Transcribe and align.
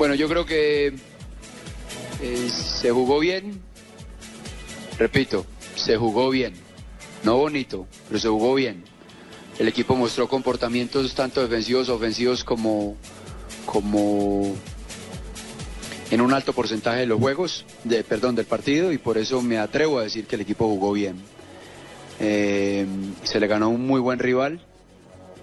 Bueno, 0.00 0.14
yo 0.14 0.30
creo 0.30 0.46
que 0.46 0.94
eh, 2.22 2.48
se 2.48 2.90
jugó 2.90 3.18
bien. 3.18 3.60
Repito, 4.98 5.44
se 5.74 5.98
jugó 5.98 6.30
bien. 6.30 6.54
No 7.22 7.36
bonito, 7.36 7.86
pero 8.08 8.18
se 8.18 8.28
jugó 8.28 8.54
bien. 8.54 8.82
El 9.58 9.68
equipo 9.68 9.94
mostró 9.96 10.26
comportamientos 10.26 11.14
tanto 11.14 11.42
defensivos, 11.42 11.90
ofensivos 11.90 12.44
como, 12.44 12.96
como 13.66 14.54
en 16.10 16.22
un 16.22 16.32
alto 16.32 16.54
porcentaje 16.54 17.00
de 17.00 17.06
los 17.06 17.20
juegos, 17.20 17.66
de, 17.84 18.02
perdón, 18.02 18.34
del 18.36 18.46
partido, 18.46 18.92
y 18.92 18.96
por 18.96 19.18
eso 19.18 19.42
me 19.42 19.58
atrevo 19.58 19.98
a 19.98 20.04
decir 20.04 20.24
que 20.24 20.36
el 20.36 20.40
equipo 20.40 20.66
jugó 20.66 20.92
bien. 20.92 21.16
Eh, 22.20 22.86
se 23.22 23.38
le 23.38 23.46
ganó 23.46 23.68
un 23.68 23.86
muy 23.86 24.00
buen 24.00 24.18
rival. 24.18 24.62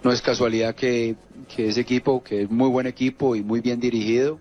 No 0.03 0.11
es 0.11 0.23
casualidad 0.23 0.73
que, 0.73 1.15
que 1.55 1.67
ese 1.67 1.81
equipo, 1.81 2.23
que 2.23 2.41
es 2.41 2.49
muy 2.49 2.69
buen 2.69 2.87
equipo 2.87 3.35
y 3.35 3.43
muy 3.43 3.61
bien 3.61 3.79
dirigido, 3.79 4.39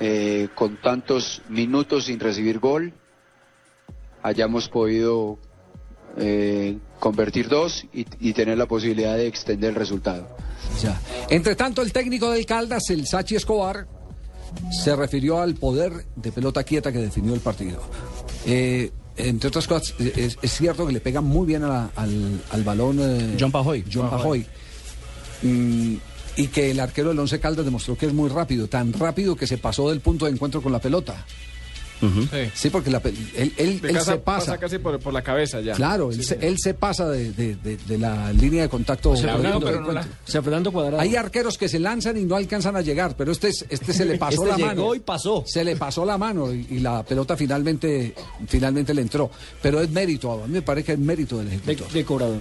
eh, 0.00 0.48
con 0.54 0.76
tantos 0.80 1.42
minutos 1.48 2.06
sin 2.06 2.18
recibir 2.20 2.58
gol, 2.58 2.92
hayamos 4.22 4.68
podido 4.68 5.38
eh, 6.16 6.78
convertir 6.98 7.48
dos 7.48 7.84
y, 7.92 8.06
y 8.20 8.32
tener 8.32 8.56
la 8.58 8.66
posibilidad 8.66 9.16
de 9.16 9.26
extender 9.26 9.70
el 9.70 9.76
resultado. 9.76 10.28
Ya. 10.82 11.00
Entre 11.28 11.54
tanto, 11.56 11.82
el 11.82 11.92
técnico 11.92 12.30
del 12.30 12.46
Caldas, 12.46 12.88
el 12.90 13.06
Sachi 13.06 13.36
Escobar, 13.36 13.86
se 14.70 14.94
refirió 14.96 15.40
al 15.40 15.54
poder 15.54 16.06
de 16.16 16.32
pelota 16.32 16.62
quieta 16.64 16.92
que 16.92 16.98
definió 16.98 17.34
el 17.34 17.40
partido. 17.40 17.82
Eh, 18.46 18.92
entre 19.16 19.48
otras 19.48 19.66
cosas, 19.66 19.94
es, 20.00 20.38
es 20.40 20.52
cierto 20.52 20.86
que 20.86 20.92
le 20.92 21.00
pega 21.00 21.20
muy 21.20 21.46
bien 21.46 21.62
a 21.64 21.68
la- 21.68 21.90
al, 21.96 22.40
al 22.50 22.62
balón 22.64 22.98
eh, 23.00 23.36
John 23.38 23.52
Pajoy. 23.52 23.84
John 23.92 24.10
Pajoy. 24.10 24.46
Mm, 25.42 25.94
y 26.36 26.48
que 26.48 26.70
el 26.70 26.80
arquero 26.80 27.10
del 27.10 27.18
Once 27.18 27.38
Caldas 27.40 27.64
demostró 27.64 27.96
que 27.96 28.06
es 28.06 28.12
muy 28.12 28.28
rápido, 28.28 28.66
tan 28.68 28.92
rápido 28.92 29.36
que 29.36 29.46
se 29.46 29.58
pasó 29.58 29.90
del 29.90 30.00
punto 30.00 30.24
de 30.26 30.32
encuentro 30.32 30.60
con 30.62 30.72
la 30.72 30.80
pelota. 30.80 31.24
Sí. 32.00 32.50
Sí, 32.54 32.68
porque 32.70 32.90
la 32.90 32.98
él, 32.98 33.52
él- 33.56 33.80
él 33.82 33.92
casa 33.94 34.12
se 34.12 34.18
pasa. 34.18 34.58
casi 34.58 34.76
por, 34.78 34.98
por 35.00 35.14
la 35.14 35.22
cabeza 35.22 35.62
ya. 35.62 35.72
Claro, 35.72 36.10
él, 36.12 36.22
se, 36.22 36.34
él 36.46 36.58
se 36.58 36.74
pasa 36.74 37.08
de, 37.08 37.32
de- 37.32 37.56
de- 37.56 37.78
de 37.78 37.96
la 37.98 38.30
línea 38.30 38.62
de 38.64 38.68
contacto. 38.68 39.16
Se 39.16 39.22
del 39.22 39.30
Fernando, 39.36 39.64
pero 39.64 39.80
no 39.80 39.92
la- 39.92 40.06
Cuadrado. 40.70 41.00
Hay 41.00 41.16
arqueros 41.16 41.56
que 41.56 41.66
se 41.66 41.78
lanzan 41.78 42.18
y 42.18 42.24
no 42.24 42.36
alcanzan 42.36 42.76
a 42.76 42.82
llegar, 42.82 43.16
pero 43.16 43.32
este, 43.32 43.48
es- 43.48 43.64
este 43.70 43.94
se 43.94 44.04
le 44.04 44.18
pasó 44.18 44.42
Este 44.44 44.48
la 44.50 44.56
llegó 44.56 44.68
mano. 44.82 44.94
y 44.94 45.00
pasó. 45.00 45.44
Se 45.46 45.64
le 45.64 45.76
pasó 45.76 46.04
la 46.04 46.18
mano 46.18 46.52
y, 46.52 46.66
y 46.72 46.78
la 46.80 47.02
pelota 47.04 47.38
finalmente, 47.38 48.14
finalmente 48.48 48.92
le 48.92 49.00
entró. 49.00 49.30
Pero 49.62 49.80
es 49.80 49.88
mérito, 49.88 50.30
a 50.32 50.46
mí 50.46 50.52
me 50.52 50.62
parece 50.62 50.84
que 50.86 50.92
es 50.92 50.98
mérito 50.98 51.38
del 51.38 51.48
de, 51.48 51.54
ejecutor. 51.56 51.90
de 51.90 52.04
cobrador. 52.04 52.40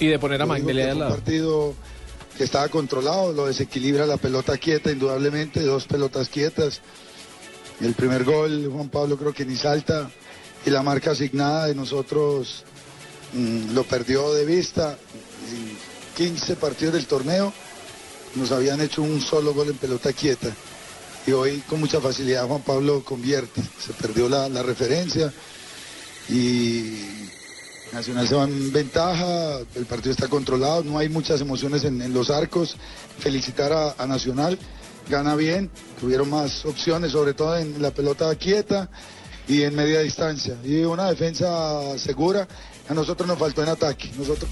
Y 0.00 0.06
de 0.08 0.18
poner 0.18 0.42
a 0.42 0.46
que 0.46 0.90
al 0.90 0.98
lado. 0.98 1.10
partido 1.14 1.74
que 2.36 2.44
estaba 2.44 2.68
controlado, 2.68 3.32
lo 3.32 3.46
desequilibra 3.46 4.06
la 4.06 4.16
pelota 4.16 4.58
quieta, 4.58 4.90
indudablemente, 4.90 5.62
dos 5.62 5.86
pelotas 5.86 6.28
quietas. 6.28 6.80
El 7.80 7.94
primer 7.94 8.24
gol, 8.24 8.70
Juan 8.72 8.88
Pablo 8.88 9.16
creo 9.16 9.32
que 9.32 9.44
ni 9.44 9.56
salta 9.56 10.10
y 10.64 10.70
la 10.70 10.82
marca 10.82 11.12
asignada 11.12 11.66
de 11.66 11.74
nosotros 11.74 12.64
mm, 13.32 13.74
lo 13.74 13.84
perdió 13.84 14.32
de 14.32 14.44
vista. 14.44 14.96
En 15.50 15.76
15 16.16 16.56
partidos 16.56 16.94
del 16.94 17.06
torneo 17.06 17.52
nos 18.36 18.52
habían 18.52 18.80
hecho 18.80 19.02
un 19.02 19.20
solo 19.20 19.54
gol 19.54 19.68
en 19.68 19.76
pelota 19.76 20.12
quieta 20.12 20.50
y 21.26 21.32
hoy 21.32 21.62
con 21.68 21.80
mucha 21.80 22.00
facilidad 22.00 22.46
Juan 22.46 22.62
Pablo 22.62 23.02
convierte. 23.04 23.62
Se 23.78 23.92
perdió 23.92 24.28
la, 24.28 24.48
la 24.48 24.62
referencia 24.62 25.32
y 26.28 27.23
Nacional 27.94 28.28
se 28.28 28.34
va 28.34 28.44
en 28.44 28.72
ventaja, 28.72 29.58
el 29.74 29.86
partido 29.86 30.12
está 30.12 30.28
controlado, 30.28 30.84
no 30.84 30.98
hay 30.98 31.08
muchas 31.08 31.40
emociones 31.40 31.84
en, 31.84 32.02
en 32.02 32.12
los 32.12 32.28
arcos. 32.30 32.76
Felicitar 33.18 33.72
a, 33.72 33.94
a 33.96 34.06
Nacional, 34.06 34.58
gana 35.08 35.34
bien, 35.36 35.70
tuvieron 36.00 36.28
más 36.28 36.64
opciones, 36.66 37.12
sobre 37.12 37.32
todo 37.32 37.56
en 37.56 37.80
la 37.80 37.90
pelota 37.92 38.34
quieta 38.34 38.90
y 39.48 39.62
en 39.62 39.74
media 39.74 40.00
distancia. 40.00 40.56
Y 40.64 40.82
una 40.82 41.08
defensa 41.08 41.98
segura, 41.98 42.46
a 42.88 42.94
nosotros 42.94 43.26
nos 43.26 43.38
faltó 43.38 43.62
en 43.62 43.68
ataque. 43.70 44.10
Nosotros 44.18 44.50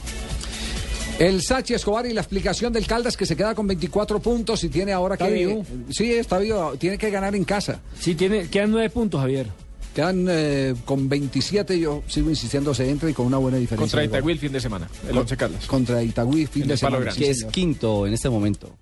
El 1.19 1.43
Sachi 1.43 1.75
Escobar 1.75 2.07
y 2.07 2.13
la 2.13 2.21
explicación 2.23 2.73
del 2.73 2.87
Caldas 2.87 3.17
que 3.17 3.27
se 3.27 3.37
queda 3.37 3.55
con 3.55 3.67
24 3.67 4.21
puntos 4.21 4.65
y 4.65 4.69
tiene 4.69 4.93
ahora 4.93 5.15
Está 5.17 5.27
que. 5.29 5.35
vivo. 5.35 5.65
Sí, 5.91 6.13
está 6.13 6.39
vivo, 6.39 6.75
tiene 6.79 6.97
que 6.97 7.11
ganar 7.11 7.35
en 7.37 7.45
casa. 7.45 7.81
Sí, 7.99 8.15
tiene, 8.15 8.49
quedan 8.49 8.71
nueve 8.71 8.89
puntos, 8.91 9.21
Javier. 9.21 9.49
Quedan 9.95 10.27
eh, 10.29 10.75
con 10.85 11.09
27, 11.09 11.79
yo 11.79 12.03
sigo 12.07 12.31
insistiendo, 12.31 12.73
se 12.75 12.89
entra 12.89 13.11
y 13.11 13.13
con 13.13 13.27
una 13.27 13.39
buena 13.39 13.59
diferencia. 13.59 13.99
Contra. 13.99 14.05
Itagüí 14.05 14.33
el 14.33 14.39
fin 14.39 14.53
de 14.53 14.61
semana. 14.61 14.89
El 15.09 15.19
Once 15.19 15.37
Caldas. 15.37 15.67
Contra 15.67 16.03
Itagüí, 16.03 16.47
fin 16.47 16.63
En 16.63 16.69
de 16.69 16.77
semana. 16.77 17.11
Que 17.13 17.31
es 17.31 17.45
quinto 17.45 18.07
en 18.07 18.15
este 18.15 18.31
momento. 18.31 18.77